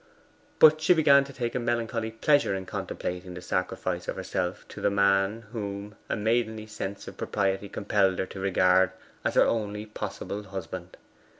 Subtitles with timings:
[0.57, 4.81] But she began to take a melancholy pleasure in contemplating the sacrifice of herself to
[4.81, 8.93] the man whom a maidenly sense of propriety compelled her to regard
[9.23, 10.97] as her only possible husband.